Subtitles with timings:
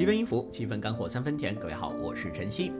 [0.00, 1.54] 七分音符，七分干货，三分甜。
[1.54, 2.72] 各位好，我是晨曦。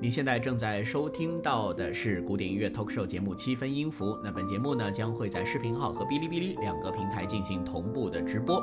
[0.00, 4.10] 你现在正在收听到的是古典音乐 talk show 节目《七分音符》。
[4.22, 8.62] 那本节目呢将会在视频号和哔哩哔哩两个平台进行同步的直播。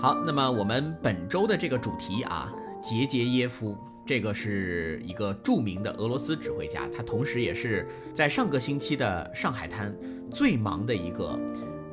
[0.00, 9.96] 好，那么我们本周的这个主题啊，杰杰耶夫，这个是一个著名的俄罗斯指挥家，他同时也是在上个星期的上海滩
[10.32, 11.38] 最忙的一个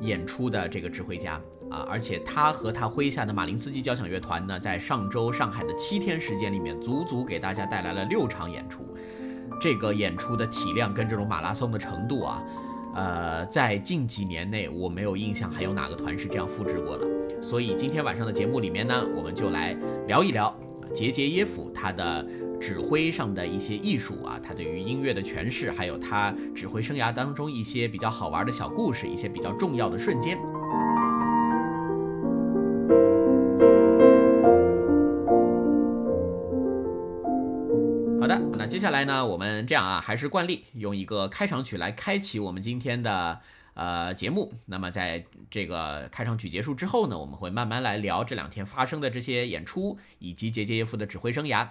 [0.00, 1.40] 演出的这个指挥家。
[1.70, 8.82] 啊，而且他和他麾下的马林斯基交响乐团呢，在上周上海的七天时间里面，足足给大家带来了六场演出。
[9.60, 12.42] 这个演出的体量跟这种马拉松的程度啊，
[12.94, 17.06] 呃，在近几年内我没有印象还有哪个团是这样复制过的。
[17.42, 19.76] 所以今天晚上的节目里面呢，我们就来
[20.06, 20.56] 聊一聊
[20.94, 22.26] 杰杰耶夫他的
[22.60, 30.36] 指挥上的一些艺术啊，他对于音乐的诠释，还有他指挥生涯当中一些比较好玩的小故事，一些比较重要的瞬间。
[38.20, 43.38] 好的那接下来呢，我们这样啊，还是惯例，用一个开场曲来开启我们今天的
[43.74, 44.52] 呃节目。
[44.66, 51.68] 那么在这个开场曲结束之后呢，我们会慢慢来聊这两天发生的这些演出，以及杰杰耶夫的指挥生涯。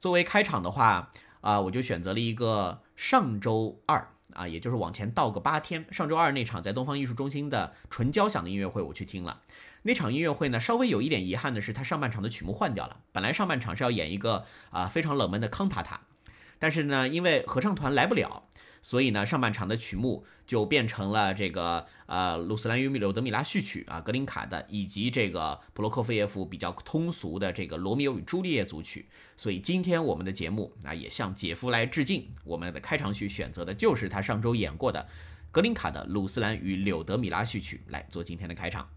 [0.00, 1.12] 作为开场的话，
[1.42, 9.42] 啊，我就选择了一个上周二啊，也就是往前倒个八天，上周二那场在东方艺术中心的纯交响的音乐会，我去听了。
[9.82, 12.96] 那场音乐会呢，稍微有一点遗憾的是，他上半场的曲目换掉了。
[13.12, 16.00] 本来上半场是要演一个啊非常冷门的康塔塔。
[16.58, 18.44] 但是呢，因为合唱团来不了，
[18.82, 29.06] 所以呢，上半场的曲目就变成了这个呃鲁斯兰与米柳德米拉序曲啊，格林卡的，以及这个普罗科菲耶夫比较通俗的这个罗密欧与朱丽叶组曲。
[29.36, 32.28] 所以今天我们的节目啊，也向姐夫来致敬。
[32.44, 35.06] 我们的开场曲选择的就是他上周演过的
[35.50, 38.88] 格林卡的鲁斯兰与柳德米拉序曲来做今天的开场。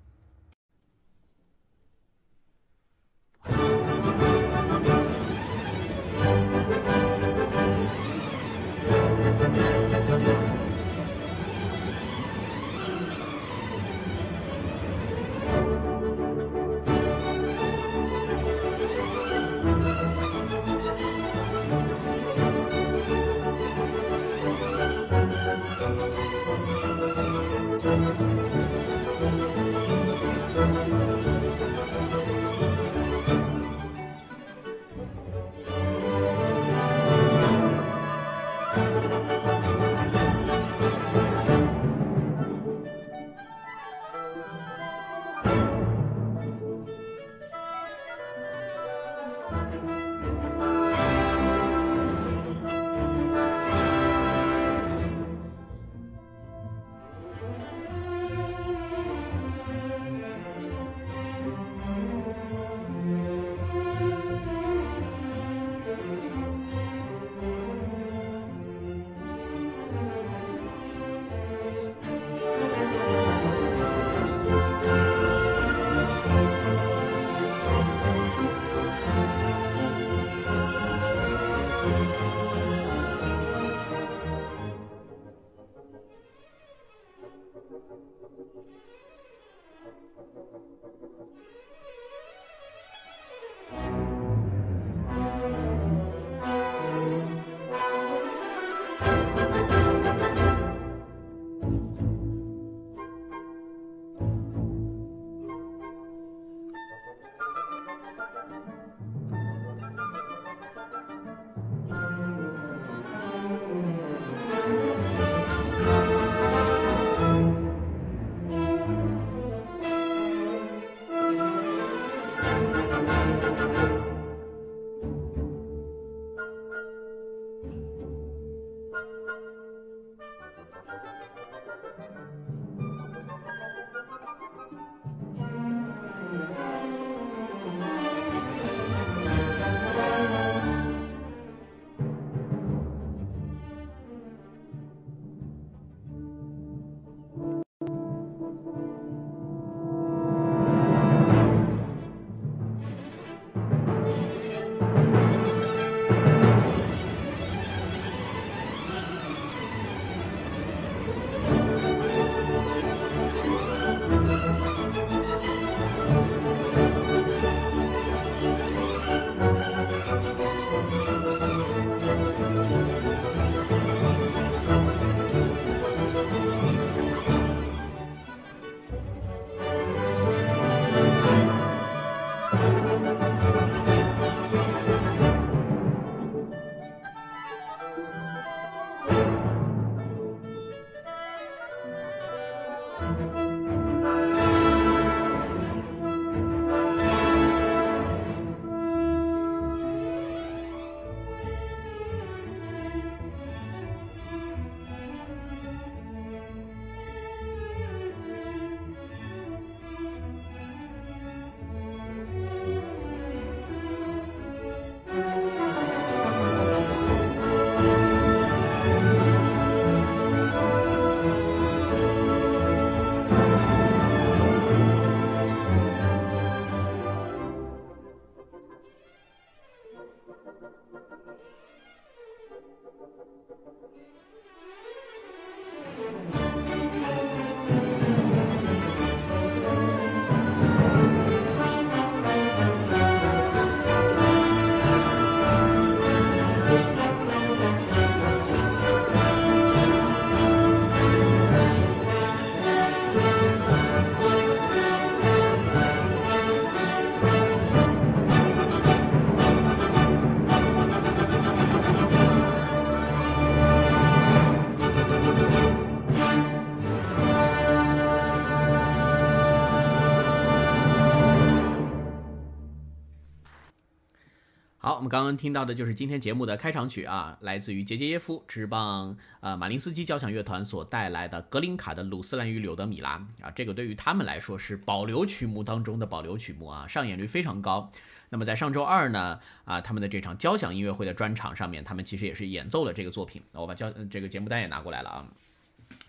[275.03, 287.91] 我们刚刚听到的就是今天节目的开场曲啊，来自于杰杰耶夫之棒呃马林斯基交响乐团所带来的格林卡的《鲁斯兰与柳德米拉》啊，这个对于他们来说是保留曲目当中的保留曲目啊，上演率非常高。
[288.29, 293.41] 那么在上周二呢，啊，他们的这场交响音乐会的专场上面，他们其实也是演奏了这个作品。
[293.51, 295.27] 那我把交这个节目单也拿过来了啊，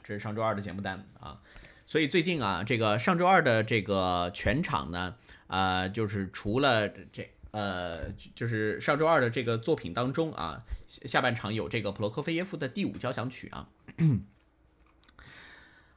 [0.04, 1.40] 这是上周二的节目单啊。
[1.84, 5.16] 所以最近啊，这个上周二的这个全场呢，
[5.48, 7.28] 啊，就是除了这。
[7.54, 10.60] 呃，就是上周二的这个作品当中啊，
[11.04, 13.68] 下半场有这个普罗科菲耶夫的第五交响曲啊。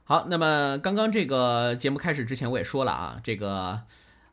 [0.04, 3.82] 好，那么刚刚这个节目开始之前我也说了啊，这个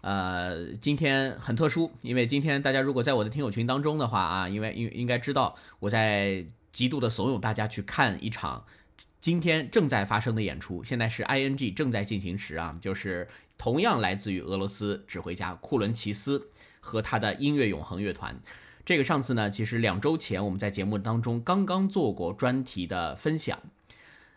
[0.02, 8.64] 呃今天很特殊，因为今天大家如果在我的听友群当中的话啊，因为应应该知道我在极度的怂恿大家去看一场
[9.20, 13.28] 今天正在发生的演出，现在是 ING 正在进行时啊，就是
[13.58, 16.52] 同样来自于俄罗斯指挥家库伦齐斯。
[16.86, 18.40] 和他的音乐永恒乐团，
[18.86, 23.60] 这个上次呢，其实两周前我们在节目当中刚刚做过专题的分享，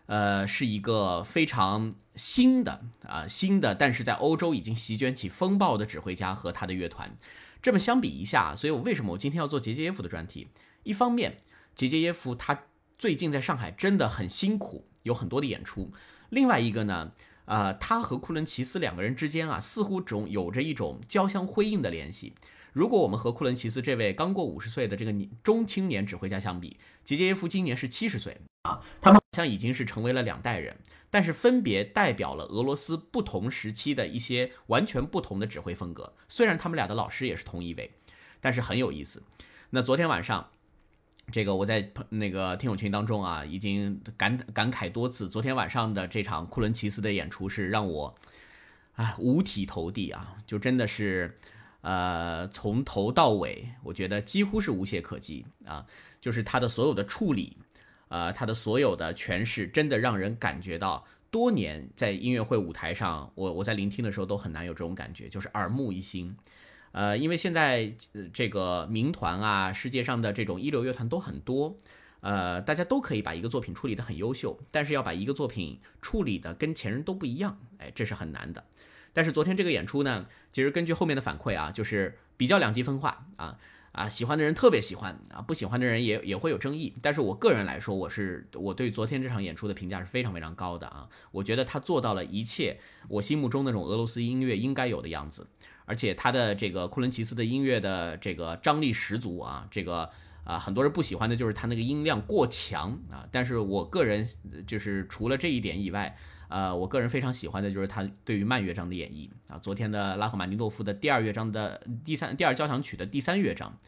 [0.06, 7.14] 呃，是一个非常新的啊新的，但是在欧洲已经席卷起风暴的指挥家和他的乐团。
[7.60, 10.48] 这么相比一下，所以我为什么我今天要做杰杰耶夫的专题？
[10.84, 11.36] 一方面，
[11.74, 12.62] 杰杰耶夫他
[12.98, 15.92] 最近在上海真的很辛苦，有很多的演出；
[16.30, 17.12] 另外一个呢。
[17.48, 22.34] 呃，他和库伦齐斯两个人之间啊，似乎总有着一种交相辉映的联系。
[22.74, 30.76] 如果我们和库伦齐斯这位刚过五十岁的这个中青年指挥家相比，杰杰耶夫今年是七十岁啊，他们好像已经是成为了两代人，
[31.08, 36.12] 但是分别代表了俄罗斯不同时期的一些完全不同的指挥风格。
[36.28, 37.90] 虽然他们俩的老师也是同一位，
[38.40, 39.22] 但是很有意思。
[39.70, 40.50] 那昨天晚上。
[41.30, 45.28] 这个我在那个听友群当中啊，已经感感慨多次。
[45.28, 48.14] 昨天晚上的这场库伦齐斯的演出是让我，
[48.94, 51.34] 啊，五体投地啊，就真的是，
[51.82, 55.84] 呃，从头到尾，我觉得几乎是无懈可击啊。
[56.20, 57.56] 就是他的所有的处理，
[58.08, 66.34] 呃，他的所有的诠释，真的让人感觉到，多年在音乐会舞台上，我我在聆听的时候都很难有这种感觉，就是耳目一新。
[66.98, 67.92] 呃，因为现在
[68.34, 71.78] 这个民团啊，世界上的这种一流乐团都很多，
[72.18, 78.64] 呃，大家都可以把一个作品处理得很优秀，但是要把一个作品处理的跟前人都不一样，哎，这是很难的。
[79.12, 83.56] 但是昨天这个演出呢，其实根据后面的反馈啊，就是比较两极分化啊
[83.92, 86.92] 啊，喜欢的人特别喜欢啊，不喜欢的人也也会有争议。
[87.00, 95.46] 但是我个人来说，我是我对昨天这场演出的评价是非常非常高的啊，我觉得他做到了一切我心目中那种俄罗斯音乐应该有的样子。
[95.88, 100.10] 而且他的这个库伦齐斯的音乐的这个张力十足啊，这个
[100.44, 104.28] 啊很多人不喜欢的就是他那个音量过强啊，但是我个人
[104.66, 106.14] 就是除了这一点以外，
[106.48, 113.78] 呃，我个人非常喜欢的就是他对于慢乐章的演绎啊，昨天的拉赫玛尼诺夫的第二乐章的第三第二交响曲的第三乐章，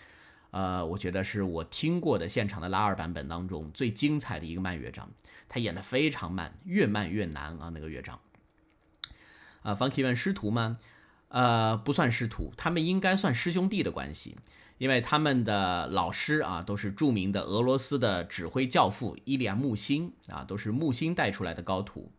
[0.52, 5.10] 呃，我觉得是我听过的现场的拉二版本当中最精彩的一个慢乐章，
[5.48, 8.18] 他演的非常慢，越慢越难啊那个乐章。
[9.62, 10.78] 啊，方启问师徒吗？
[11.30, 14.36] 呃，不算师徒，他们应该算师兄弟的关系，
[14.78, 22.10] 因为他们的老师啊都是著名的俄罗斯的指挥教父伊利亚木星啊，都是木星带出来的高徒。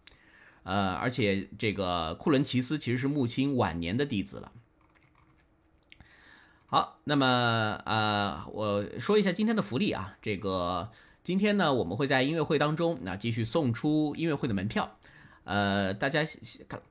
[0.64, 4.52] 呃，而且这个库伦齐斯其实是木星晚年的弟子了。
[6.68, 10.90] 好，那么呃，我说一下今天的福利啊，这个
[11.22, 14.98] 今天呢，我们会在音乐会当中那继续送出音乐会的门票。
[15.44, 16.26] 呃，大家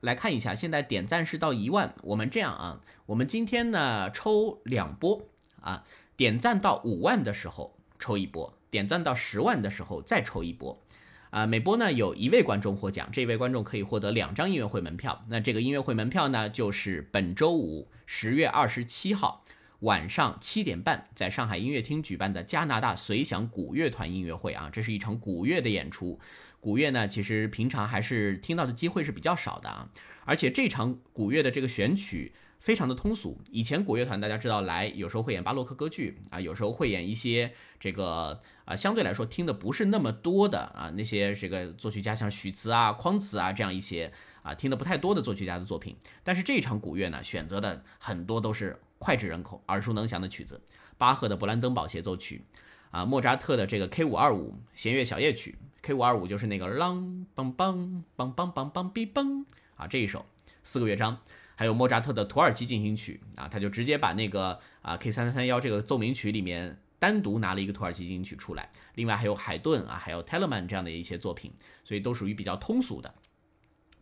[0.01, 1.93] 来看一下，现在点赞是到一万。
[2.03, 5.29] 我们这样啊，我们今天呢抽两波
[5.61, 5.83] 啊，
[6.17, 10.81] 点赞到五万的时候抽一波，点赞到十万的时候再抽一波。
[11.29, 15.23] 啊，每波呢有一位观众获奖，这位观众可以获得两张音乐会门票。
[15.29, 19.45] 那这个音乐会门票呢，就是本周五十月二十七号
[19.79, 26.19] 晚上七点半在上海音乐厅举办的加拿大随想古乐团音乐会啊，这是一场古乐的演出。
[26.61, 29.89] 古乐呢，其实平常还是听到的机会是比较少的啊，
[30.23, 33.41] 而且这场古乐的这个选曲非常的通俗。
[33.49, 44.13] 以前古乐团大家知道来，有时候会演巴洛克歌剧啊，有时候会演一些这个啊相对来说听的不是那么多的啊那些这个作曲家像许茨啊、匡茨啊这样一些
[44.43, 45.97] 啊听的不太多的作曲家的作品。
[46.23, 50.61] 但是这场古乐呢，选择的很多都是脍炙人口、耳熟能详的曲子，
[50.99, 52.43] 巴赫的勃兰登堡协奏曲
[52.91, 59.45] 啊，莫扎特的这个 K 五二五弦乐小夜曲，K 五二五就是那个啷梆梆梆梆梆梆哔梆
[59.75, 60.25] 啊这一首
[60.63, 61.17] 四个乐章。
[61.55, 68.71] 还有莫扎特的土耳其进行曲啊，他就直接把那个啊 K 三三三幺这个奏鸣曲里面单独拿了一个土耳其进行曲出来。
[68.95, 73.13] 另外还有海顿啊，还有 Telemann 这样的一些作品，所以都属于比较通俗的、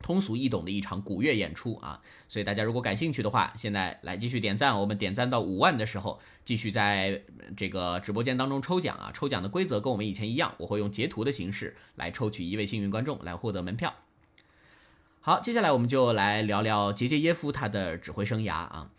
[0.01, 2.01] 通俗易懂的一场古乐演出啊。
[2.27, 7.21] 所以大家如果感兴趣的话，现在来继续点赞，我们点赞到五万的时候，继续在
[7.57, 9.11] 这个直播间当中抽奖啊。
[9.13, 13.93] 抽奖的规则跟我们以前一样，我会用截图的形式来抽取一位幸运观众来获得门票。
[15.21, 18.89] 好，接下来我们就来聊聊杰杰耶夫他的指挥生涯啊，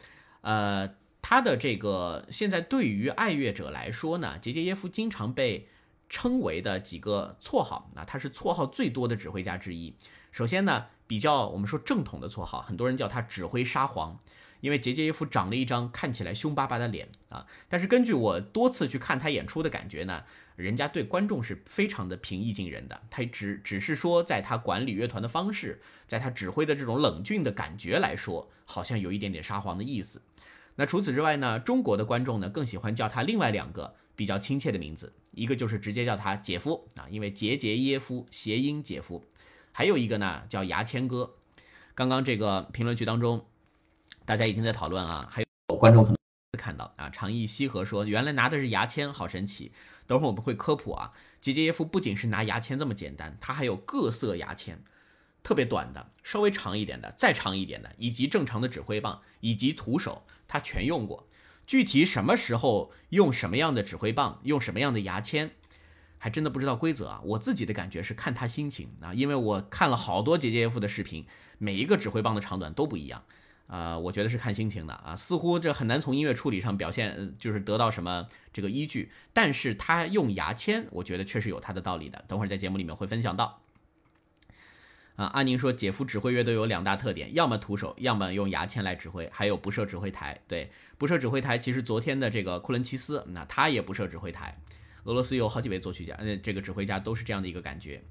[0.42, 0.90] 呃，
[1.22, 5.68] 他的这个现在对于爱乐者来说呢，杰杰耶夫经常被
[6.08, 9.94] 称为的几个绰号啊，他是绰号最多的指挥家之一。
[10.32, 14.18] 首先呢，比较我们说正统的绰号，很多人叫他指挥沙皇，
[14.60, 20.24] 因为杰杰耶夫长了一张看起来凶巴巴的脸啊，但是根据我多次去看他演出的感觉呢。
[20.56, 30.20] 人家对观众是非常的平易近人的，他只只是说，在他管理乐团的方式，在他指挥的这种冷峻的感觉来说，好像有一点点沙皇的意思。
[30.74, 39.24] 那除此之外呢，中国的观众呢更喜欢叫他另外两个比较亲切的名字，一个就是直接叫他姐夫啊，因为杰杰耶夫谐音姐夫，
[39.72, 41.36] 还有一个呢叫牙签哥。
[41.94, 43.46] 刚刚这个评论区当中，
[44.24, 46.16] 大家已经在讨论啊，还有观众可能
[46.58, 49.72] 看到啊，长意西河说原来拿的是牙签，好神奇。
[50.06, 54.82] 等会儿我们会科普啊，杰杰耶夫不仅是拿牙签这么简单，他还有各色牙签，
[55.42, 61.28] 特别短的，稍微长一点的，再长一点的，以及正常的指挥棒，以及徒手，他全用过。
[61.64, 65.52] 具体什么时候用什么样的指挥棒，用什么样的牙签，
[66.20, 67.20] 还真的不知道规则啊。
[67.24, 71.26] 我自己的感觉是看他心情啊，因为我看了好多杰杰耶夫的视频，
[71.58, 73.24] 每一个指挥棒的长短都不一样。
[73.66, 79.12] 啊，我觉得是看心情的啊，似乎这很难从音乐处理上表现，就是得到什么这个依据。
[79.32, 82.24] 但是他用牙签，我觉得确实有他的道理的。
[82.26, 83.62] 等会儿在节目里面会分享到。
[85.14, 90.40] 啊，阿宁说，姐夫指挥乐都有两大特点，要么徒手，要么用牙签来指挥，还有不设指挥台。
[90.48, 94.58] 对，不设指挥台，其实昨天的这个库伦齐斯，那他也不设指挥台。
[95.04, 98.02] 俄罗斯有好几位作曲家，呃，这个指挥家都是这样的一个感觉。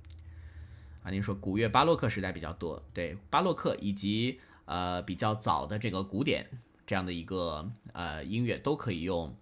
[1.04, 4.40] 啊，您说，古乐巴洛克时代比较多，对，巴洛克以及。
[4.72, 6.48] 呃，比较早的这个古典
[6.86, 9.36] 这样的一个呃音乐都可以用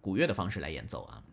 [0.00, 1.24] 古乐的方式来演奏啊。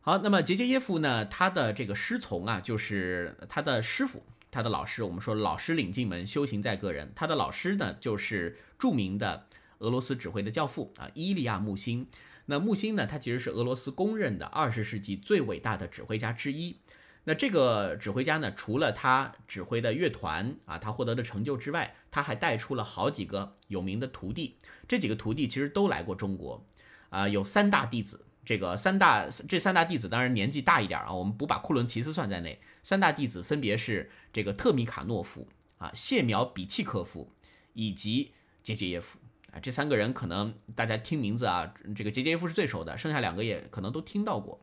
[0.00, 5.04] 好，那么杰杰耶夫呢，他的这个师从啊，就是他的师傅，他的老师。
[5.04, 7.12] 我们说老师领进门，修行在个人。
[7.14, 9.46] 他的老师呢，就是著名的
[9.78, 12.08] 俄罗斯指挥的教父啊，伊利亚木星。
[12.50, 16.80] 那木星呢，他其实是俄罗斯公认的二十世纪最伟大的指挥家之一。
[17.22, 24.56] 那这个指挥家呢，除了他指挥的乐团啊，他获得的成就之外，他还带出了好几个有名的徒弟。
[24.88, 26.66] 这几个徒弟其实都来过中国，
[27.10, 28.24] 啊，有三大弟子。
[28.44, 32.58] 这个三大这三大弟子当然年纪大一点啊，我们不把库伦齐斯算在内。
[32.82, 35.46] 三大弟子分别是这个特米卡诺夫
[35.78, 37.32] 啊、谢苗比契科夫
[37.74, 38.32] 以及
[38.64, 39.19] 杰杰耶夫
[39.52, 39.60] 啊。
[39.60, 44.60] 这三个人可能大家听名字啊，这个杰杰耶夫是最熟的，剩下两个也可能都听到过。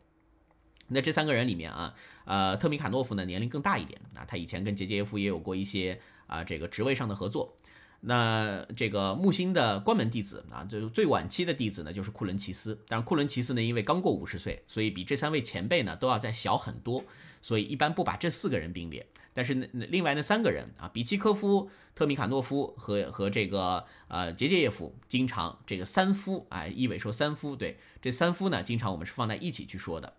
[0.87, 1.93] 那这三个人里面啊，
[2.25, 7.57] 呃，特米卡诺夫呢年龄更大一点啊，他以前跟杰杰耶夫也有过一些啊这个职位上的合作。
[7.99, 12.79] 那这个木星的关门弟子啊，就最晚期的弟子呢，就是库伦奇斯。
[12.87, 17.03] 但是库伦奇斯呢，因为刚过五十岁，所以比这三位前辈呢都要再小很多，
[17.41, 19.05] 所以一般不把这四个人并列。
[19.37, 30.15] 但是那另外那三个人啊，比奇科夫、特米卡诺夫和和这个呃杰杰耶夫，经常这个三夫啊，一伟说三夫，对这三夫呢，经常我们是放在一起去说的。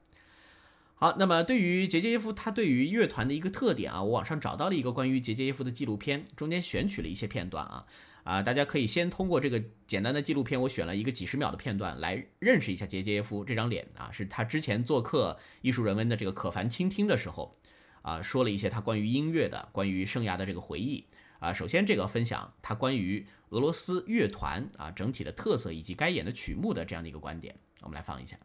[0.94, 7.86] 好，那么对于杰杰耶夫，他对于乐团的一个特点啊，我网上找到了一个关于杰杰耶夫的纪录片，中间选取了一些片段啊
[8.22, 17.56] 啊，大家可以先通过这个简单的纪录片，我选了一个几十秒的片段来认识一下杰杰耶夫这张脸啊，是他之前做客艺术人文的这个可凡倾听的时候
[18.02, 21.04] 啊，说了一些他关于音乐的、关于生涯的这个回忆
[21.38, 21.52] 啊。
[21.52, 28.36] 首先这个分享他关于俄罗斯乐团啊整体的特色以及该演的曲目的这样的一个观点，我们来放一下。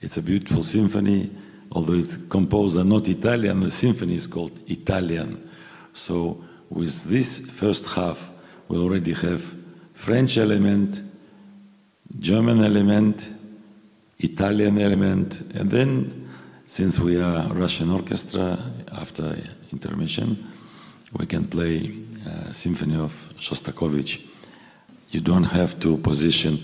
[0.00, 1.30] It's a beautiful symphony.
[1.74, 5.50] although it's composed are not Italian, the symphony is called Italian.
[5.92, 8.30] So with this first half,
[8.68, 9.42] we already have
[9.94, 11.02] French element,
[12.18, 13.30] German element,
[14.18, 16.21] Italian element, and then
[16.72, 18.58] since we are Russian orchestra,
[18.92, 19.36] after
[19.72, 20.42] intermission,
[21.12, 21.92] we can play
[22.26, 24.26] uh, Symphony of Shostakovich.
[25.10, 26.58] You don't have to position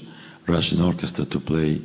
[0.46, 1.82] Russian orchestra to play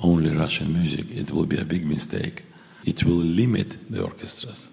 [0.00, 1.08] only Russian music.
[1.12, 2.42] It will be a big mistake.
[2.84, 4.70] It will limit the orchestras.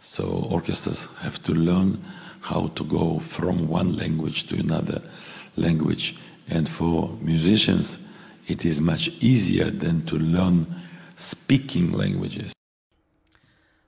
[0.00, 2.02] So orchestras have to learn
[2.40, 5.02] how to go from one language to another
[5.56, 6.16] language.
[6.48, 7.98] And for musicians,
[8.46, 10.66] it is much easier than to learn
[11.16, 12.52] speaking languages.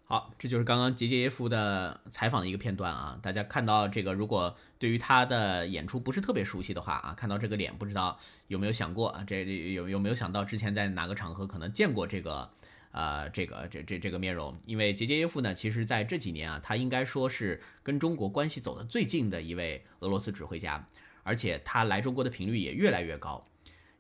[0.09, 3.19] 好，这就是刚刚杰杰耶夫的采访的一个片段啊。
[3.21, 8.17] 大家看到这个，如果对于他的演出不是特别熟悉的话啊，看到这个脸，不知道
[8.47, 9.43] 有没有想过啊，这
[9.73, 12.49] 有有没有想到之前在哪个场合可能见过这个，
[12.93, 14.57] 呃，这个这这这个面容？
[14.65, 20.87] 因为杰杰耶夫呢，其实在这几年啊，他应该说是跟中国关系走得最近的一位俄罗斯指挥家，
[21.25, 23.45] 而且他来中国的频率也越来越高，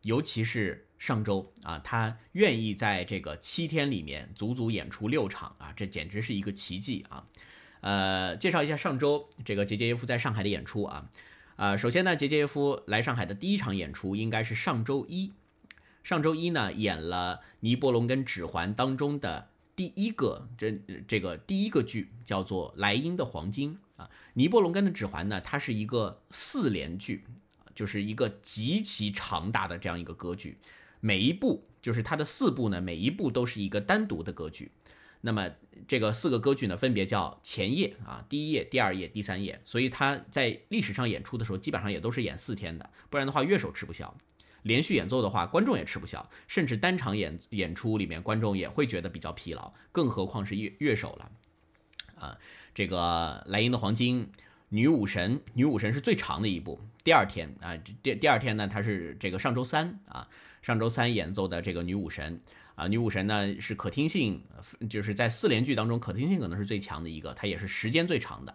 [0.03, 0.86] 尤其是。
[0.99, 7.27] 上周啊，他愿意在这个七天里面足足演出六场啊，这简直是一个奇迹啊！
[7.83, 11.11] 呃，介绍一下上周这个杰杰耶夫在上海的演出啊。
[11.57, 15.33] 呃，首先呢，杰杰耶夫来上海的第一场演出应该是上周一。
[16.03, 24.09] 上周一呢，演了尼伯龙根指环当中的第一个这这个第一个剧，叫做莱茵的黄金啊。
[24.35, 27.25] 尼伯龙根的指环呢，它是一个四连剧，
[27.75, 30.59] 就是一个极其长大的这样一个歌剧。
[31.01, 34.73] 每一部就是它的四部呢，每一部都是一个单独的歌剧。
[35.23, 35.51] 那么
[35.89, 39.61] 这个四个歌剧呢，分别叫前夜啊，第一页、第二页、第三页。
[39.65, 44.17] 所以它在历史上演出的时候，基本上也都是演四天的，不然的话乐手吃不消。
[44.63, 51.31] 连续演奏的话，观众也吃不消，甚至单场演演出里面，观众也会觉得比较疲劳，更何况是乐乐手了
[52.17, 52.39] 啊。
[52.75, 54.29] 这个莱茵的黄金
[54.69, 56.81] 女武神，女武神是最长的一部。
[57.03, 60.29] 第二天啊，第第二天呢，它是这个上周三啊。
[60.67, 62.41] 上周三演奏的这个女武神
[62.75, 64.43] 啊，女武神呢是可听性，
[64.91, 68.53] 就是在四连剧当中可听性可能是最强的一个，它也是时间最长的。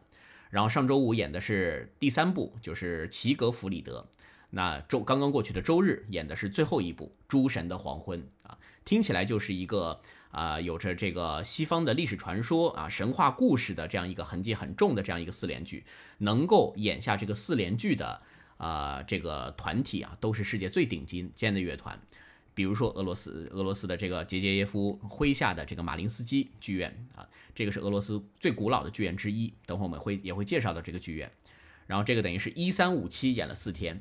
[0.50, 4.06] 然后上周五演的是第三部，就是齐格弗里德。
[4.50, 15.86] 那周刚刚过去的周日演的是最后一部《诸神的黄昏》啊，听起来就是一个啊有着这个西方的历史传说啊神话故事的这样一个痕迹很重的这样一个四连剧，
[16.18, 18.22] 能够演下这个四连剧的。
[18.62, 22.00] 啊，这个团体啊，都是世界最顶尖尖的乐团，
[22.54, 29.52] 比如说俄罗斯俄罗斯的这个杰杰耶夫麾下的这个马林斯基剧院啊，这个是俄罗斯最古老的剧院之一。
[29.66, 31.32] 等会我们会也会介绍到这个剧院。
[31.88, 34.00] 然后这个等于是一三五七演了四天。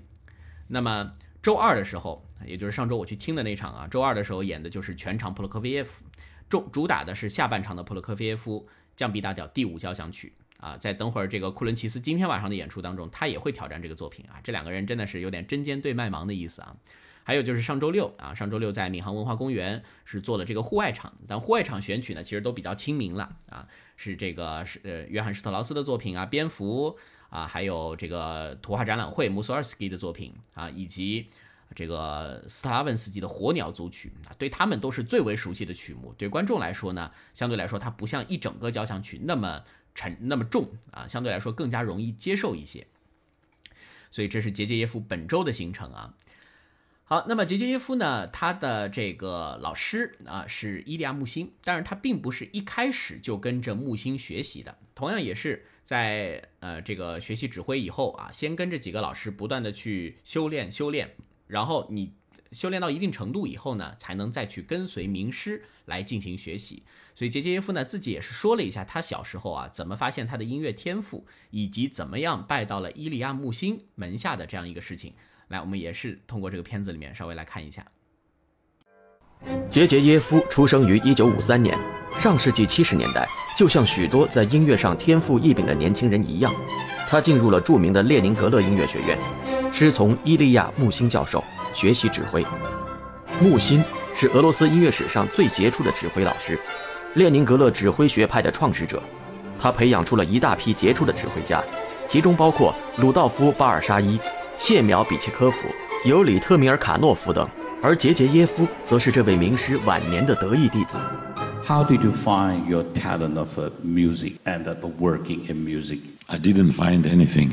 [0.69, 6.05] 那么周二的时候，也就是上周我去听的那场啊，周二的时候演的就是全场普罗科菲耶夫，
[6.51, 10.35] 主主打的是下半场的普罗科菲耶夫降 B 大调第五交响曲。
[10.61, 14.39] 啊，在等会儿这个库伦齐斯今天晚上的演出当中，他也会挑战这个作品啊。
[14.45, 16.77] 这两个人真的是有点针尖对麦芒的意思啊。
[17.23, 23.67] 还有就是上周六啊，上周六在闵行文化公园是做了这个户外场，但户外场选曲呢，其实都比较亲民了啊。
[23.97, 31.29] 是这个是呃约翰施特劳斯的作品啊，蝙蝠啊，还有这个图画展览会穆索尔斯基的作品啊，以及
[31.75, 36.13] 这个斯特拉文斯基的火鸟组曲啊，对他们都是最为熟悉的曲目。
[36.19, 39.63] 对观众来说呢，相对来说它不像一整个交响曲那么。
[39.95, 42.87] 沉那么重啊，相对来说更加容易接受一些，
[44.11, 46.15] 所以这是杰杰耶夫本周的行程啊。
[47.05, 61.15] 好，那么杰杰耶夫呢，他的这个老师啊是伊利亚木星，但是他并不是一开始就跟着木星学习的，同样也是在呃这个学习指挥以后啊，先跟着几个老师不断的去修炼修炼，
[61.47, 62.13] 然后你。
[62.53, 66.83] 修炼到一定程度以后呢，才能再去跟随名师来进行学习。
[67.21, 75.13] 所以杰杰耶夫呢自己也是说了一下他小时候啊怎么发现他的音乐天赋，以及怎么样拜到了伊利亚木星门下的这样一个事情。
[75.49, 77.85] 来，我们也是通过这个片子里面稍微来看一下。
[79.69, 81.79] 杰杰耶夫出生于一九五三年，
[82.19, 86.51] 上世纪七十年代，就像许多在音乐上天赋异禀的年轻人一样，
[87.07, 89.19] 他进入了著名的列宁格勒音乐学院，
[89.71, 91.45] 师从伊利亚木星教授。
[91.75, 92.43] 学习指挥，
[93.43, 96.59] 木心是俄罗斯音乐史上最杰出的指挥老师，
[97.15, 99.03] 列宁格勒指挥学派的创始者。
[99.59, 101.63] 他培养出了一大批杰出的指挥家，
[102.09, 104.19] 其中包括鲁道夫·巴尔沙伊、
[104.57, 105.69] 谢苗比切科夫、
[106.05, 107.49] 尤里特米尔卡诺夫等。
[107.83, 110.97] 而杰杰耶夫则是这位名师晚年的得意弟子。
[111.67, 115.99] How did you find your talent of music and of working in music?
[116.27, 117.53] I didn't find anything.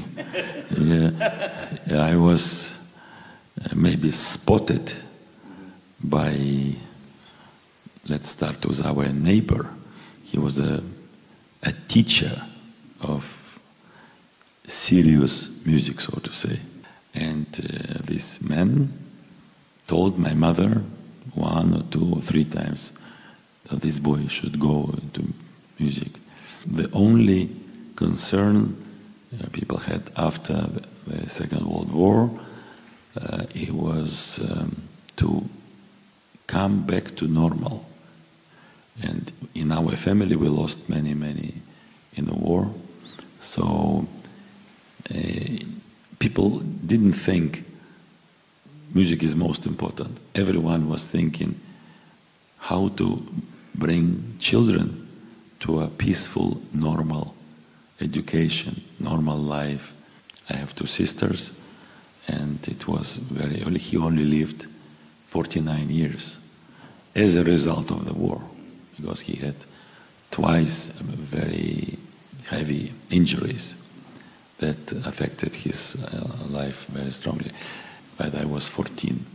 [1.88, 2.76] yeah, I was.
[3.76, 4.94] maybe spotted
[6.04, 6.76] by,
[8.10, 9.70] let's start with our neighbor.
[10.24, 10.84] He was a,
[11.64, 12.42] a teacher
[13.02, 13.60] of
[14.66, 16.60] serious music, so to say.
[17.14, 18.94] And uh, this man
[19.88, 20.84] told my mother
[21.34, 22.94] one or two or three times
[23.66, 25.34] that this boy should go into
[25.80, 26.20] music.
[26.66, 27.50] The only
[27.96, 28.76] concern
[29.34, 30.88] uh, people had after the,
[31.26, 32.30] Second World War
[33.16, 34.76] uh, it was um,
[35.16, 35.48] to
[36.48, 37.87] come back to normal.
[39.02, 41.62] And in our family, we lost many, many
[42.16, 42.74] in the war.
[43.40, 44.08] So
[45.14, 45.18] uh,
[46.20, 47.64] people didn't think
[48.94, 50.20] music is most important.
[50.34, 51.60] Everyone was thinking
[52.58, 53.26] how to
[53.76, 55.08] bring children
[55.60, 57.36] to a peaceful, normal
[58.02, 59.94] education, normal life.
[60.50, 61.54] I have two sisters,
[62.28, 63.60] and it was very.
[63.80, 64.68] He only lived
[65.28, 66.38] 49 years
[67.16, 68.42] as a result of the war,
[69.00, 69.56] because he had
[70.32, 71.98] twice very
[72.50, 73.78] heavy injuries
[74.58, 77.52] that affected his uh, life very strongly.
[78.18, 79.26] But I was 14.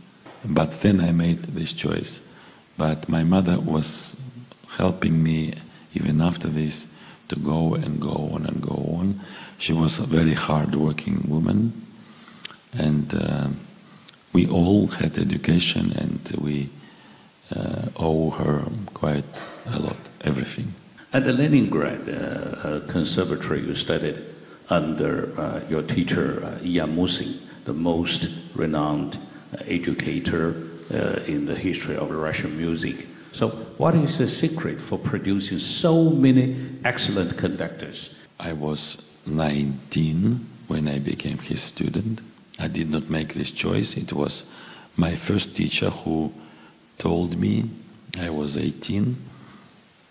[0.45, 2.21] But then I made this choice.
[2.77, 4.19] But my mother was
[4.77, 5.53] helping me
[5.93, 6.93] even after this
[7.29, 9.21] to go and go on and go on.
[9.57, 11.85] She was a very hard-working woman,
[12.73, 13.47] and uh,
[14.33, 16.69] we all had education, and we
[17.97, 20.73] owe her quite a lot, everything.
[21.13, 24.23] At the Leningrad uh, Conservatory, you studied
[24.69, 29.17] under uh, your teacher uh, Ian Musin, the most renowned
[29.53, 30.55] uh, educator
[30.91, 33.07] uh, in the history of Russian music.
[33.31, 38.13] So, what is the secret for producing so many excellent conductors?
[38.39, 42.21] I was 19 when I became his student.
[42.59, 43.97] I did not make this choice.
[43.97, 44.45] It was
[44.95, 46.31] my first teacher who
[46.97, 47.69] told me,
[48.19, 49.17] I was 18,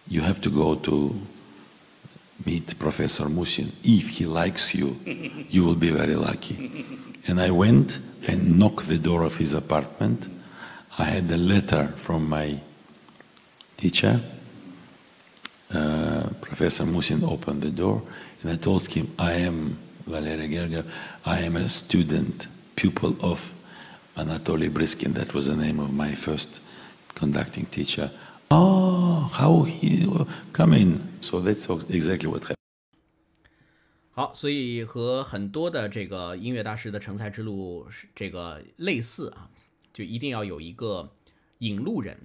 [0.09, 1.18] you have to go to
[2.45, 3.73] meet Professor Musin.
[3.85, 4.99] If he likes you,
[5.51, 6.85] you will be very lucky.
[7.27, 10.29] And I went and knocked the door of his apartment.
[10.99, 12.59] I had a letter from my
[13.77, 14.21] teacher.
[15.73, 18.03] Uh, Professor Musin opened the door
[18.42, 20.85] and I told him, I am Valery Gergiev,
[21.25, 23.53] I am a student, pupil of
[24.16, 25.14] Anatoly Briskin.
[25.14, 26.61] That was the name of my first
[27.23, 28.11] conducting teacher.
[28.49, 30.05] Oh, how he
[30.53, 31.01] come in.
[31.21, 32.57] So that's exactly what happened.
[34.11, 39.49] 好，所以和很多的这个音乐大师的成才之路是这个类似啊，
[39.95, 41.09] 就一定要有一个
[41.59, 42.19] 引路人。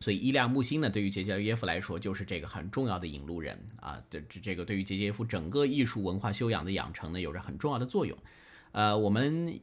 [0.00, 4.02] 所以伊利亚木星呢，对于杰杰耶夫来说就是这个很重要的引路人啊。
[4.10, 8.18] 这这个对于杰杰耶夫整个艺术文化修养的养成呢，有着很重要的作用。
[8.72, 9.60] 呃，我们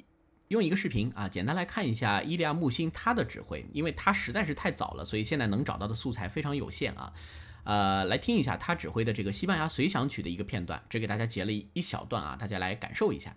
[0.50, 7.14] 用一个视频啊，简单来看一下伊利亚木星他的指挥，因为他实在是太早了，所以现在能找到的素材非常有限啊。
[7.66, 13.36] 呃，来听一下他指挥的这个西班牙随想曲的一个片段，只给大家截了一一小段啊，大家来感受一下。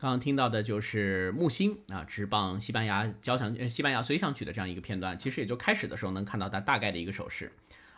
[0.00, 5.18] 刚刚听到的就是木星啊，直棒西班牙交响呃西班牙随想曲的这样一个片段。
[5.18, 7.52] 其实也就开始的时候能看到他大概的一个手势，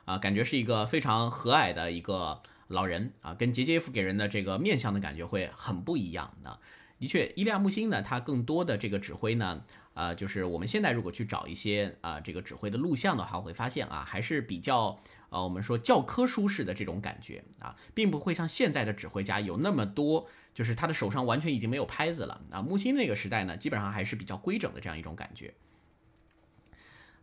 [0.05, 6.59] 啊，感觉是一个非常和蔼的一个老人啊，跟杰杰夫给人的这个面相的感觉会很不一样的。
[6.99, 9.63] 的确，伊利亚木星呢，他更多的这个指挥呢，
[9.95, 14.99] 呃，就是我们现在如果去找一些啊这个指挥的录像的话，会发现啊，还是比较
[15.31, 20.29] 呃我们说教科书式的这种感觉啊，并不会像现在的指挥家有那么多。
[20.55, 22.61] 就是他的手上完全已经没有拍子了啊！
[22.61, 25.55] 木心那个时代呢，基本上还是比较规整的这样一种感觉。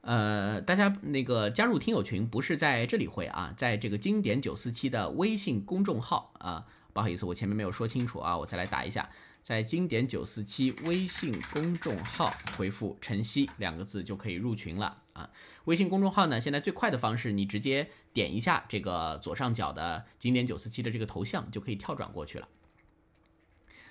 [0.02, 9.10] 呃，大家那个加入听友群不是在这里会啊，在这个经典九四七的微信公众号啊，不好意思，我前面没有说清楚啊，我再来打一下，
[9.44, 15.30] 在经典九四七微信公众号回复“晨曦”两个字就可以入群了啊。
[15.66, 22.48] 微信公众号呢，现在最快的方式，你直接点一下这个左上角的经典九四七的这个头像，就可以跳转过去了。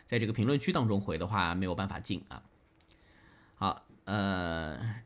[0.08, 2.42] 在这个评论区当中回的话，没有办法进啊。
[3.56, 5.02] 好，呃，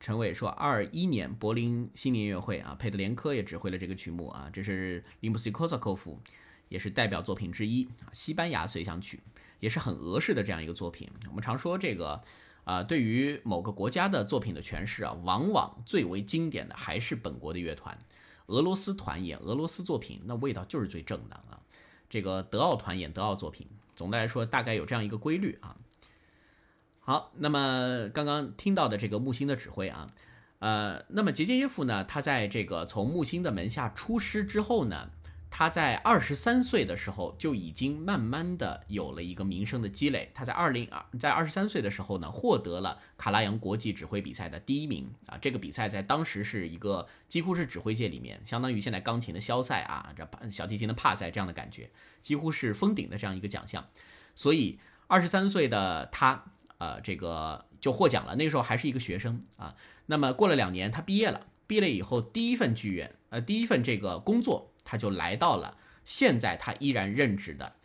[0.00, 6.18] 陈伟说，二一年柏林新年音乐会啊，佩德连科也指挥了这个曲目啊，这是林布斯科萨科夫，
[6.68, 9.20] 也是代表作品之一啊，西班牙随想曲，
[9.60, 11.08] 也是很俄式的这样一个作品。
[11.28, 12.20] 我们常说这个
[12.64, 17.96] 啊，对于某个国家的作品的诠释啊，往往最为经典的还是本国的乐团，
[18.46, 21.60] 俄罗斯团演俄罗斯作品，那味道就是最正的啊。
[22.10, 23.68] 这个德奥团演德奥作品。
[23.98, 25.74] 总的来说，大概有这样一个规律啊。
[27.00, 30.12] 好，那么刚刚听到的这个木星的指挥啊，
[30.60, 35.10] 呃，那么杰杰耶夫呢，他在这个从木星的门下出师之后呢，
[35.50, 40.30] 他在二十三岁的时候就已经慢慢的有了一个名声的积累。
[40.34, 45.38] 他在二零二在二十三岁的时候呢，获得了卡拉扬国际指挥比赛的第一名啊。
[45.40, 53.86] 这个比赛在当时是一个几乎是指挥界里面，相当于现在钢琴的肖赛啊，这小提琴的帕赛这样的感觉，几乎是封顶的这样一个奖项。
[54.34, 56.44] 所以二十三岁的他。
[56.80, 58.36] 呃，这个就获奖了。
[58.36, 59.74] 那个时候还是一个学生啊。
[60.06, 61.48] 那么过了两年，他毕业了。
[61.66, 67.76] 毕业了以后，第一份剧院，呃，第一份这个工作，他就来到了现在他依然任职的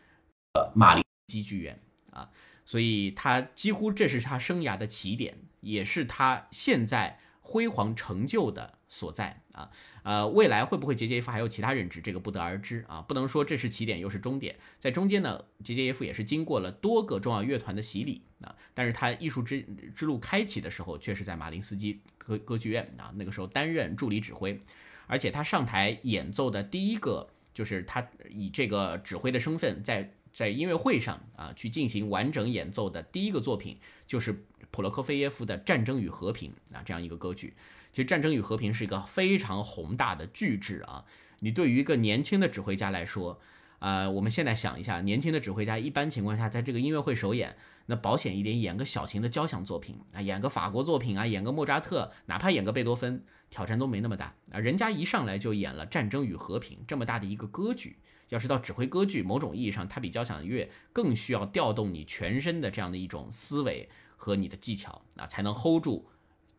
[0.53, 1.77] 呃马林基剧院
[2.11, 2.29] 啊。
[2.65, 9.69] 所以，他几乎这是他生涯的起点，也是他现在辉煌成就的所在啊。
[10.03, 19.61] 呃，未来会不会杰杰耶夫还有其他任职，这个不得而知啊，不能说这是起点又是终点，在中间呢，杰杰耶夫也是经过了多个重要乐团的洗礼啊，但是他艺术之
[19.93, 24.61] 之路开启的时候，却是在马林斯基歌歌剧院啊，那个时候担任助理指挥，
[25.07, 37.53] 而且他上台演奏的第一个，就是他以这个指挥的身份在在音乐会上啊去进行完整演奏的第一个作品，就是普罗科菲耶夫的《战争与和平》啊这样一个歌剧。
[37.91, 41.05] 其实《战争与和平》是一个非常宏大的巨制啊！
[41.41, 43.39] 你对于一个年轻的指挥家来说，
[43.77, 54.59] 呃，我们现在想一下，年轻的指挥家一般情况下在这个音乐会首演，那保险一点，演个小型的交响作品啊，演个法国作品啊，演个莫扎特，哪怕演个贝多芬，挑战都没那么大啊。
[54.59, 57.97] 人家一上来就演了《战争与和平》这么大的一个歌剧，
[58.29, 63.87] 要是到指挥歌剧，某种意义上它比交响乐更需要调动你全身的这样的一种思维
[64.17, 66.09] 和你的技巧啊，才能 hold 住。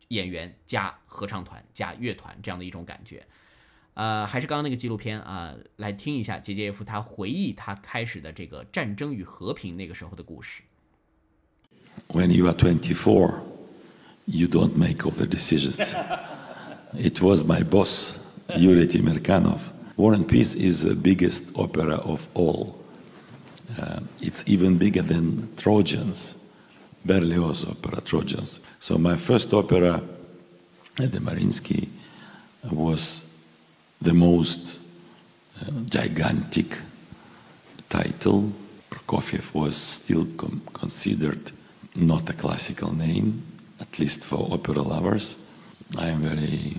[0.09, 3.25] 演员加合唱团加乐团这样的一种感觉，
[3.95, 10.61] 呃，还是刚刚那个纪录片啊，来听一下杰杰耶夫他回忆他开始的这个战争与和平那个时候的故事。
[12.09, 13.39] When you are twenty four,
[14.25, 15.95] you don't make all the decisions.
[16.97, 18.19] It was my boss,
[18.55, 19.59] Yuri Timerkanov.
[19.97, 22.77] War and Peace is the biggest opera of all.
[23.79, 26.35] Uh, it's even bigger than Trojans.
[27.03, 28.61] Berlioz opera, Trojans.
[28.79, 30.01] So my first opera
[30.99, 31.87] at the Marinsky
[32.71, 33.27] was
[34.01, 34.79] the most
[35.61, 36.77] uh, gigantic
[37.89, 38.51] title.
[38.89, 40.27] Prokofiev was still
[40.73, 41.51] considered
[41.95, 43.43] not a classical name,
[43.79, 45.37] at least for opera lovers.
[45.97, 46.77] I am very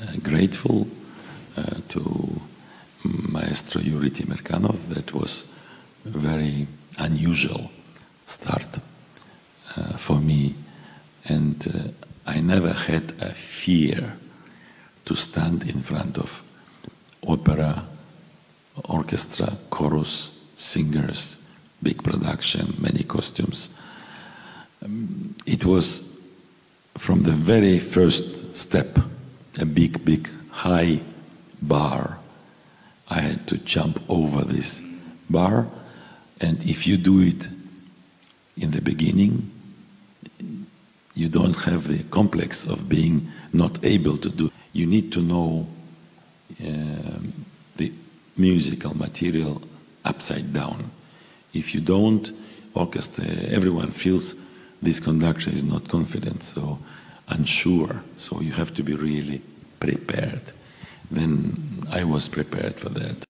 [0.00, 0.86] uh, grateful
[1.56, 2.40] uh, to
[3.04, 4.88] Maestro Yuri Timerkanov.
[4.88, 5.44] That was
[6.04, 6.66] a very
[6.98, 7.70] unusual
[8.26, 8.80] start.
[9.76, 10.54] Uh, for me.
[11.26, 14.16] And uh, I never had a fear
[15.04, 16.42] to stand in front of
[17.26, 17.84] opera,
[18.88, 21.42] orchestra, chorus, singers,
[21.82, 23.68] big production, many costumes.
[24.82, 26.05] Um, it was
[26.98, 28.98] from the very first step
[29.58, 31.00] a big, big, high
[31.62, 32.18] bar.
[33.08, 34.82] I had to jump over this
[35.30, 35.68] bar,
[36.40, 37.48] and if you do it
[38.56, 39.50] in the beginning,
[41.14, 44.50] you don't have the complex of being not able to do.
[44.72, 45.66] You need to know
[46.60, 47.32] um,
[47.76, 47.92] the
[48.36, 49.62] musical material
[50.04, 50.90] upside down.
[51.54, 52.30] If you don't,
[52.74, 54.34] orchestra, everyone feels
[54.86, 56.78] this conductor is not confident, so
[57.26, 58.02] unsure.
[58.14, 59.40] So you have to be really
[59.80, 60.52] prepared.
[61.10, 63.24] Then I was prepared for that.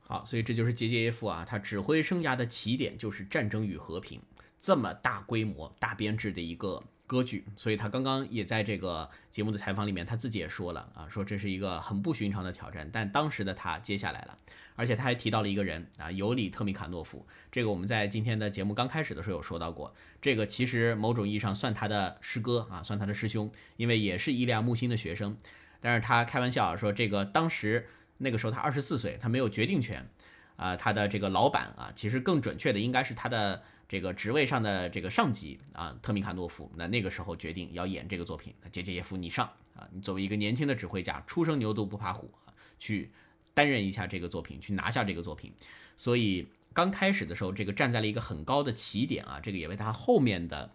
[0.00, 4.20] 好，所以这就是杰杰耶夫啊，他指挥生涯的起点就是战争与和平。
[4.60, 12.88] 这么大规模、大编制的一个歌剧，所以他刚刚也在这个节目的采访里面，他自己也说了啊，说这是一个很不寻常的挑战。
[12.90, 14.38] 但当时的他接下来了，
[14.76, 17.26] 而且他还提到了一个人啊，尤里特米卡诺夫。
[17.50, 25.36] 这个我们在今天的节目刚开始的时候有说到过，这个其实某种意义上算他的师哥啊，算他的师兄，因为也是伊利亚木星的学生。
[25.82, 30.08] 但是他开玩笑说，这个当时那个时候他二十四岁，他没有决定权
[30.56, 33.62] 啊，他的这个老板啊，其实更准确的应该是他的。
[33.92, 43.10] 这个职位上的这个上级啊，特米卡诺夫，那那个时候决定要演这个作品，杰杰耶夫你上啊，你作为一个年轻的指挥家，初生牛犊不怕虎啊，去
[43.52, 45.52] 担任一下这个作品，去拿下这个作品。
[45.98, 50.72] 所以刚开始的时候，这个站在了一个很高的起点啊，这个也为他后面的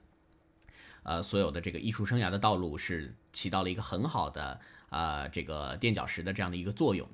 [1.01, 7.10] 呃所有的这个艺术生涯的道路是起到了一个很好的啊这个垫脚石的这样的一个作用。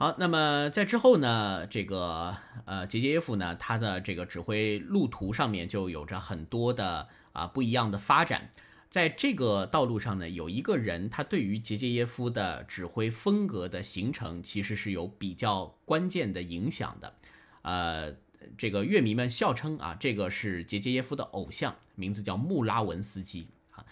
[0.00, 8.52] 好，那么在之后呢，这个呃杰杰耶夫呢，他的这个指挥路途上面就有着很多的啊不一样的发展。
[8.88, 17.14] 在这个道路上呢，有一个人，他对于杰杰耶夫的指挥风格的形成，其实是有比较关键的影响的。
[17.62, 18.14] 呃，
[18.56, 23.84] 这个乐迷们笑称啊，这个是杰杰耶夫的偶像，名字叫穆拉文斯基啊。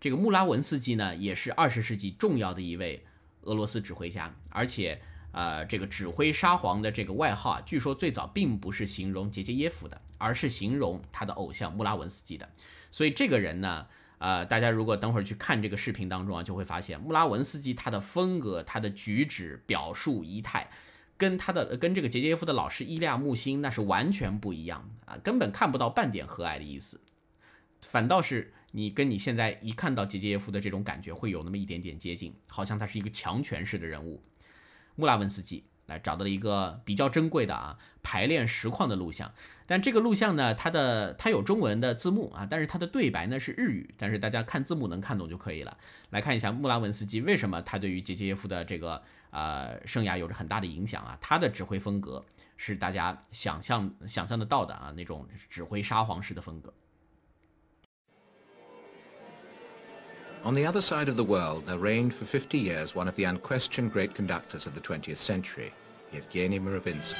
[0.00, 3.06] 这个穆拉文斯基呢，也是二十世纪重要的一位
[3.42, 5.00] 俄罗斯指挥家，而且
[5.32, 12.48] 呃，这个指挥沙皇的这个外号啊，据说最早并不是形容杰杰耶夫的，而是形容他的偶像穆拉文斯基的。
[12.90, 13.86] 所以这个人呢，
[14.18, 20.70] 呃，大家如果等会儿去看这个视频当中啊，就会发现穆拉文斯基他的风格、他的举止、表述、仪态。
[21.18, 27.00] 跟他的跟这个杰杰耶夫的老师伊利亚木星那是完全不一样啊，根本看不到半点和蔼的意思，
[27.82, 34.20] 反倒是你跟你现在一看到杰杰耶夫的这种感觉会有那么一点点接近，好像他是一个强权式的人物。
[34.94, 39.32] 穆拉文斯基来找到了一个比较珍贵的啊排练实况的录像，
[39.66, 45.76] 但这个录像呢，它的它有中文的字幕啊，但是它的对白呢是日语，但是大家看字幕能看懂就可以了。
[46.10, 49.02] 来看一下穆拉文斯基为什么他对于杰杰耶夫的这个。
[49.32, 51.16] 呃，生涯有着很大的影响啊！
[51.18, 52.22] 他的指挥风格
[52.58, 56.70] 是大家想象想象得到的啊，那种指挥沙皇式的风格。
[60.44, 63.92] On the other side of the world, there reigned for 50 years one of the unquestioned
[63.92, 65.72] great conductors of the 20th century,
[66.12, 67.16] Evgeny Muravinsky.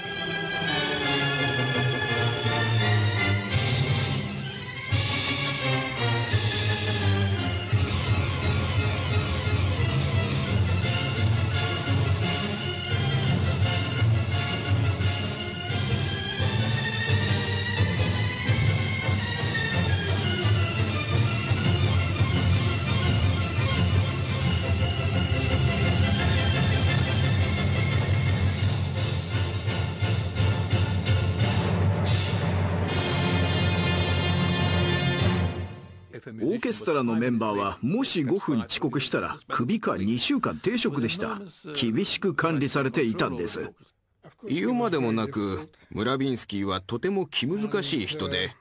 [36.73, 41.39] ケストラのメンバーはもし5分遅刻したらクビか2週間停職でした。
[41.75, 43.75] 厳しく管理されていたんです。
[44.49, 48.57] 言うまでもなくムラビンスキーはとても気難しい人で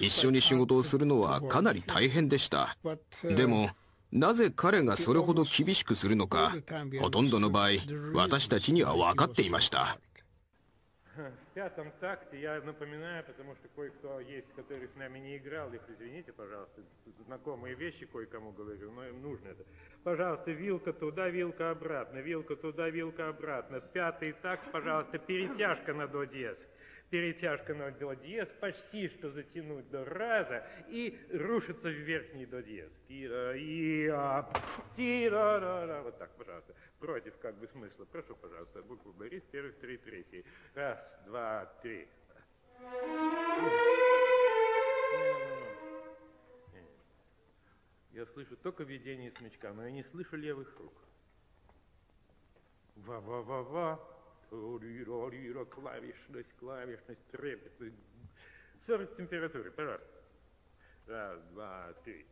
[0.00, 2.78] 一緒に仕事をするのはかなり大変でした。
[3.22, 3.68] でも
[4.10, 6.54] なぜ彼がそれほど厳しくするのか
[6.98, 7.68] ほとんどの場合
[8.14, 9.98] 私たちには分かっていました。
[11.54, 16.82] Пятом такте я напоминаю, потому что кое-кто есть, который с нами не играл, их извините, пожалуйста,
[17.26, 19.64] знакомые вещи кое-кому говорю, но им нужно это.
[20.04, 23.80] Пожалуйста, вилка туда, вилка обратно, вилка туда, вилка обратно.
[23.80, 26.56] С пятый такт, пожалуйста, перетяжка на до диез
[27.10, 32.90] перетяжка на до диез, почти что затянуть до раза и рушится в верхний до диез.
[33.08, 34.48] И, и, а,
[34.96, 36.72] ти, да, да, да, вот так, пожалуйста.
[37.00, 38.04] Против как бы смысла.
[38.04, 40.44] Прошу, пожалуйста, букву Борис, первый, второй, третий.
[40.74, 42.06] Раз, два, три.
[48.12, 50.92] Я слышу только видение смычка, но я не слышу левых рук.
[52.96, 53.98] Ва-ва-ва-ва.
[54.50, 57.72] Ри-ра-ри-ра, клавишность, клавишность, трепет.
[58.86, 60.06] 40 температуры, пожалуйста.
[61.06, 62.26] Раз, два, три.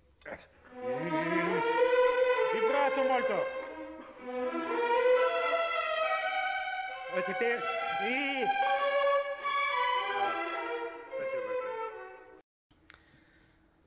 [2.53, 3.68] Вибрато мольто.
[7.16, 7.60] А теперь
[8.02, 8.46] и...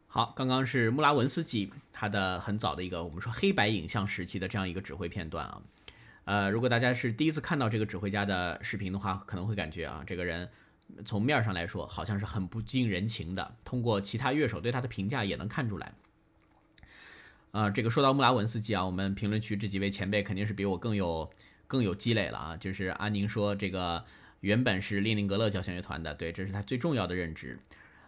[0.07, 5.61] 好，刚刚是穆拉文斯基他的很早的一个我们说黑白影像时期的这样一个指挥片段啊。
[6.25, 10.49] 呃，如果大家是第一次看到这个指挥家的视频的话，可能会感觉啊，这个人
[11.05, 13.57] 从面上来说好像是很不近人情的。
[13.65, 15.93] 通过其他乐手对他的评价也能看出来。
[17.52, 21.30] 啊，这个说到穆拉文斯基啊，我们评论区这几位前辈肯定是比我更有
[21.68, 22.58] 更有积累了啊。
[22.58, 24.04] 就是安宁说这个
[24.40, 27.60] 原本是列宁格勒交响乐团的，对，这是他最重要的任职。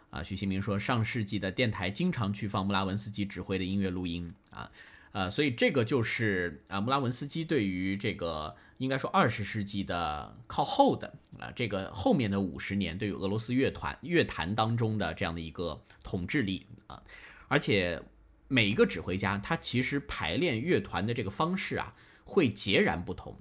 [0.09, 4.71] 啊，徐新明说上世纪的电台经常去放穆拉文斯基指挥的音乐录音啊。
[5.11, 17.01] 呃，所以这个就是啊，穆拉文斯基对于这个应该说二十世纪的靠后的啊，这个后面的五十年对于俄罗斯乐团乐坛当中的这样的一个统治力啊，
[17.47, 18.01] 而且
[18.47, 23.37] 每一个指挥家他其实排练乐团的这个方式啊会截然不同，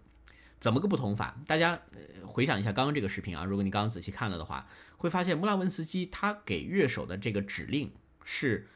[0.61, 1.39] 怎么个不同法？
[1.47, 1.81] 大家
[2.27, 7.93] 回想一下刚刚这个视频啊，如果你刚刚仔细看了的话，会发现穆拉文斯基他给乐手的这个指令
[8.25, 8.69] 是。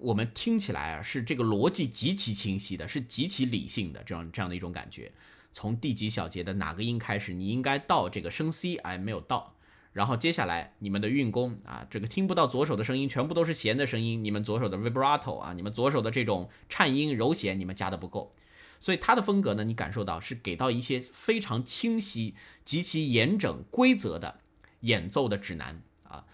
[0.00, 5.10] 我们听起来啊，是这个逻辑极其清晰的，是极其理性的这样这样的一种感觉。
[5.52, 9.56] 从第几小节的哪个音开始，你应该到这个升 C，哎，没有到。
[9.98, 14.22] 然后接下来你们的运弓啊，这个听不到左手的声音，全部都是弦的声音。
[14.22, 18.32] 你们左手的 vibrato 啊，你们左手的这种颤音柔弦，你们加的不够。
[18.78, 24.38] 所以他的风格呢，你感受到是给到一些非常清晰、极其严整、规则的
[24.82, 26.26] 演奏的指南啊。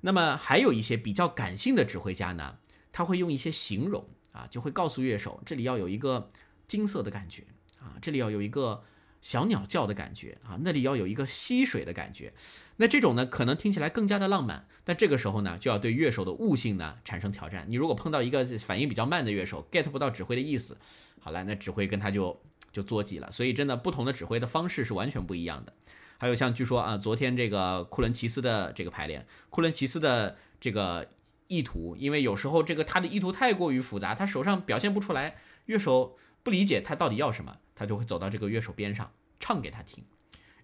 [0.00, 2.56] 那么还有一些比较感性的指挥家呢。
[2.94, 6.30] 他会用一些形容啊，就会告诉乐手，这里要有一个
[6.66, 7.44] 金色的感觉
[7.78, 8.84] 啊，这里要有一个
[9.22, 12.34] 小鸟叫的感觉啊，那里要有一个溪水的感觉。
[12.76, 17.64] 那这种呢，可能听起来更加的浪漫，但这个时候呢，就要对乐手的悟性呢产生挑战。
[17.68, 20.76] 你如果碰到一个反应比较慢的乐手，get 不到指挥的意思，
[21.20, 22.42] 好了，那指挥跟他就
[22.72, 23.30] 就作迹了。
[23.30, 25.72] 所以真的，不同的指挥的方式是完全不一样的。
[26.18, 31.08] 还有像据说啊，昨天这个库伦奇斯的这个排练，库伦奇斯的这个
[31.46, 39.10] 意图，因为有时候这个他的意图太过于复杂，他手上表现不出来，乐手不理解他到底要什么，他就会走到这个乐手边上
[39.40, 40.04] 唱给他听，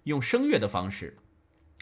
[0.04, 1.16] 用声乐的方式。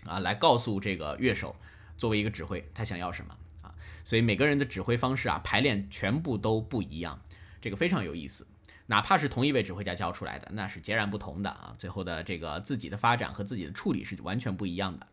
[0.07, 1.55] 啊，来告诉这个乐手，
[1.99, 3.75] 作为一个指挥，他想要什么啊？
[4.03, 7.21] 所以每个人的指挥方式啊，排练全部都不一样，
[7.61, 8.47] 这个非常有意思。
[8.87, 11.75] 哪怕是同一位指挥家教出来的，那是截然不同的啊。
[11.77, 15.07] 最后的这个自己的发展和自己的处理是完全不一样的。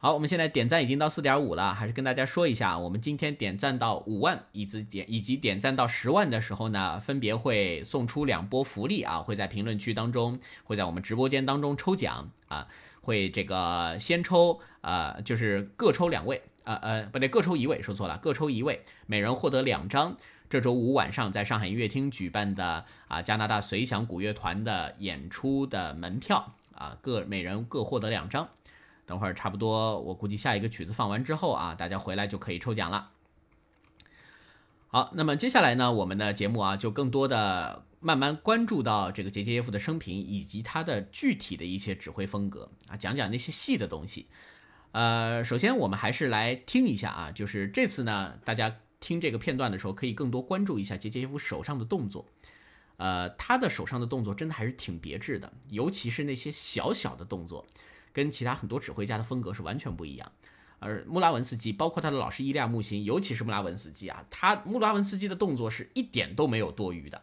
[0.00, 12.68] 好，我们现在点赞已经到四点五了，还是跟大家说一下，我们今天点赞到五万，以及点以及点赞到十万的时候呢，分别会送出两波福利啊，会在评论区当中，会在我们直播间当中抽奖啊。
[13.00, 20.16] 会这个先抽，呃，就是各抽两位，呃呃，不对，各抽一位，说错了，各抽一位，每人获得两张
[20.48, 28.48] 这周五晚上在上海音乐厅举办的啊加拿大随想古乐团的演出的门票啊，各每人各获得两张。
[29.08, 33.12] 等会儿差不多，我估计下一个曲子放完之后啊，大家回来就可以抽奖了。
[34.88, 44.26] 好，那么接下来呢，我们的节目啊，就更多的慢慢关注到这个杰杰耶夫的生平以及他的具体的一些指挥风格啊，讲讲那些细的东西。
[44.92, 52.26] 呃，首先我们还是来听一下啊，就是这次呢，大家听这个片段的时候，可以更多关注一下杰杰耶夫手上的动作。
[52.96, 57.64] 呃，他的手上的动作真的还是挺别致的，尤其是那些小小的动作，
[58.12, 60.30] 跟其他很多指挥家的风格是完全不一样。
[60.80, 67.20] 而穆拉文斯基，包括他的老师伊利亚木辛，尤其是穆拉文斯基啊，他穆拉文斯基的动作是一点都没有多余的，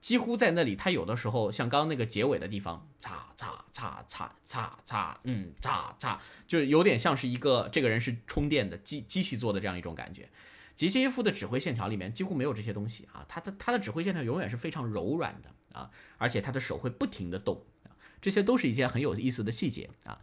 [0.00, 10.28] 几乎在那里，他有的时候像刚刚那个结尾的地方，擦擦擦擦擦擦，嗯，擦擦，就有点像是一个这个人是充电的机机器做的这样一种感觉。
[10.76, 17.60] 杰西耶夫的指挥线条里面几乎没有这些东西啊，他的他的指挥线条永远是非常柔软的啊，而且他的手会不停的动，
[18.22, 20.18] 这些都是一些很有意思的细节啊。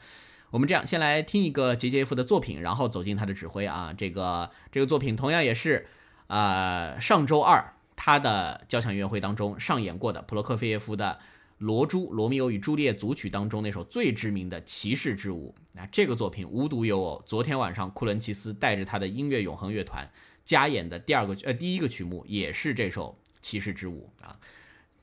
[0.52, 3.94] 我们这样，先来听一个杰杰夫的作品，然后走进他的指挥啊。
[3.96, 5.86] 这个这个作品同样也是，
[6.26, 11.20] 呃，上周二他的交响音乐会当中上演过的普罗科菲耶夫的
[11.60, 15.54] 《罗珠罗密欧与朱丽叶》组曲当中那首最知名的骑士之舞。
[15.74, 20.10] 那这个作品无独有偶，昨天晚上库伦奇斯带着他的音乐永恒乐团
[20.44, 24.36] 加演的第二个呃第一个曲目也是这首骑士之舞啊。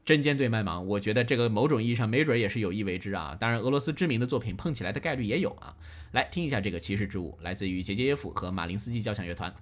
[0.06, 3.36] 针尖对麦芒，我觉得这个某种意义上没准也是有意为之啊。
[3.40, 5.76] 当然，俄罗斯知名的作品碰起来的概率也有啊。
[6.12, 9.52] 来听一下这个骑士之舞，来自于杰杰耶夫和马林斯基交响乐团。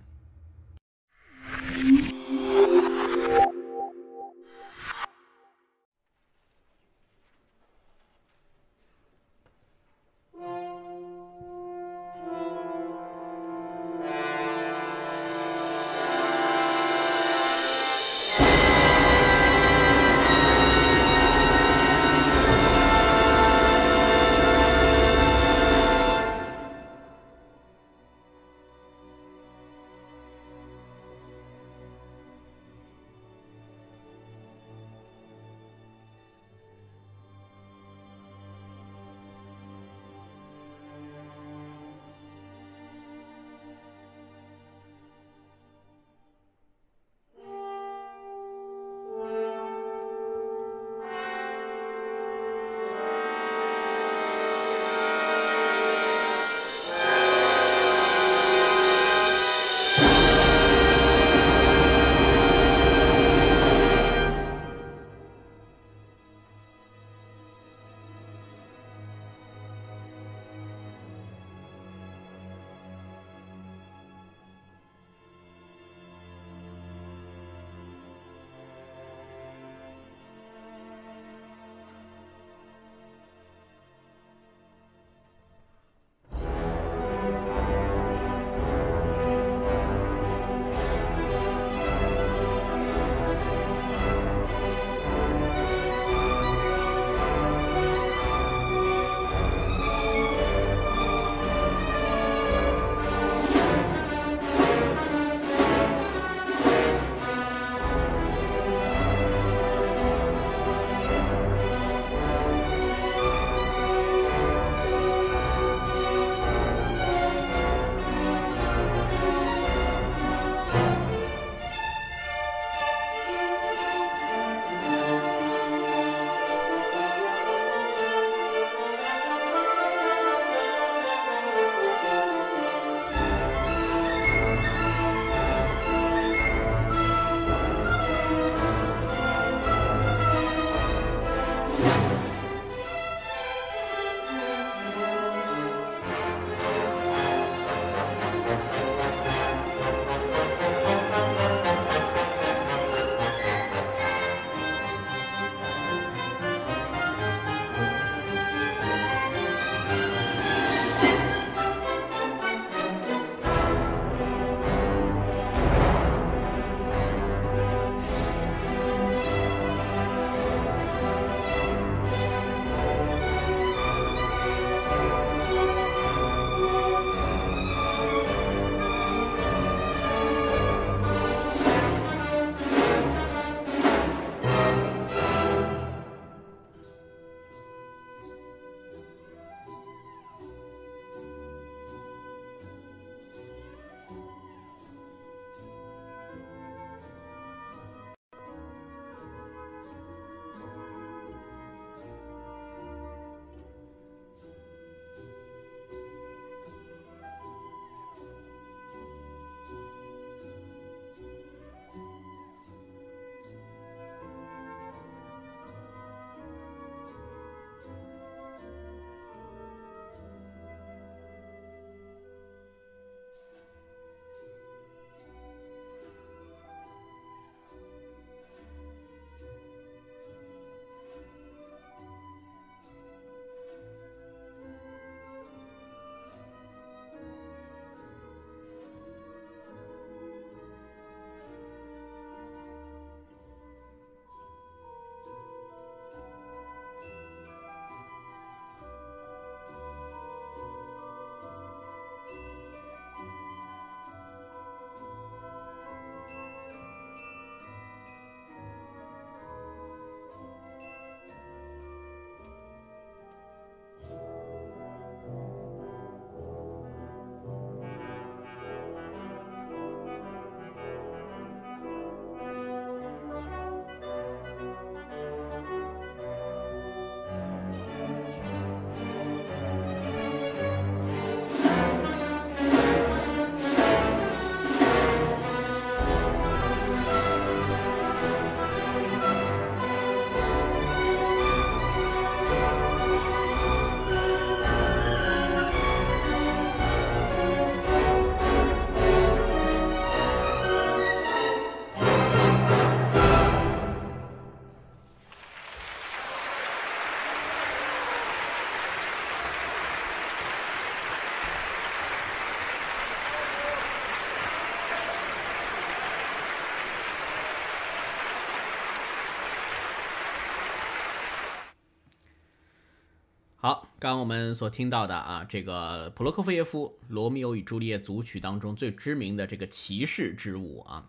[324.05, 331.09] 刚刚我们所听到的啊，这个普罗科菲耶夫《罗密欧与朱丽叶》组曲当中最知名的这个骑士之舞啊，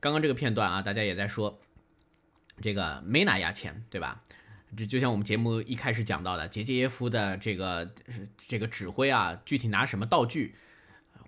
[0.00, 1.60] 刚刚这个片段啊，大家也在说
[2.60, 4.24] 这个没拿牙签，对吧？
[4.76, 7.88] 这就像我们节目一开始讲到的，杰杰耶夫的这个
[8.48, 10.56] 这个指挥啊，具体拿什么道具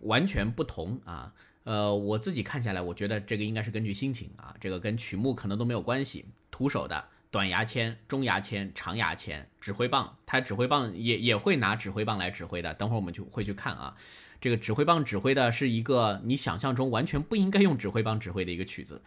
[0.01, 1.33] 完全不同啊。
[1.63, 7.05] 呃，我自己看下来，我觉得这个应该是根据心情啊，这个跟曲目可能都没有关系，徒手的。
[7.35, 12.73] 短牙签、中牙签、长牙签、指挥棒，他指挥棒也也会拿指挥棒来指挥的。
[12.75, 13.97] 等会儿我们就会去看啊，
[14.41, 19.03] 这个指挥棒指挥的是一个你想象中完全不应该用指挥棒指挥的一个曲子，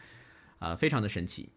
[0.60, 1.48] 啊，非常的神奇。